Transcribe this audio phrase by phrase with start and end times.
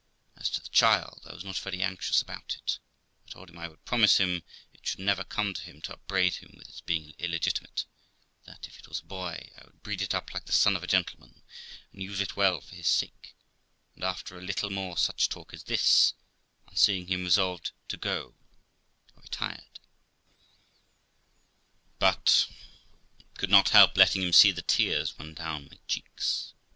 [0.35, 2.79] As to the child, I was not very anxious about it.
[3.27, 4.41] I told him I would promise him
[4.73, 7.85] it should never come to him to upbraid him with its being illegitimate;
[8.45, 10.81] that, if it was a boy, I would breed it up like the son of
[10.81, 11.43] a gentleman,
[11.93, 13.35] and use it well for his sake;
[13.93, 16.15] and after a little more such talk as this,
[16.67, 18.33] and seeing him resolved to go,
[19.15, 19.79] I retired,
[21.99, 22.47] but
[23.37, 26.55] could not help letting him see the tears run down my cheeks.